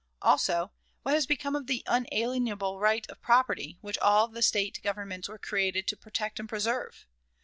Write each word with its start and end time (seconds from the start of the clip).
Also, 0.23 0.71
what 1.03 1.13
has 1.13 1.27
become 1.27 1.55
of 1.55 1.67
the 1.67 1.83
unalienable 1.85 2.79
right 2.79 3.07
of 3.07 3.21
property, 3.21 3.77
which 3.81 3.99
all 3.99 4.27
the 4.27 4.41
State 4.41 4.81
governments 4.81 5.29
were 5.29 5.37
created 5.37 5.85
to 5.87 5.95
protect 5.95 6.39
and 6.39 6.49
preserve? 6.49 7.05